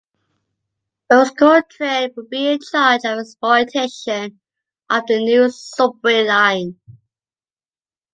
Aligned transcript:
Euskotren 1.11 2.09
will 2.15 2.25
be 2.27 2.53
in 2.53 2.59
charge 2.59 3.01
of 3.05 3.17
the 3.17 3.21
exploitation 3.21 4.39
of 4.89 5.03
the 5.05 5.19
new 5.23 5.47
Subway 5.51 6.25
line. 6.25 6.79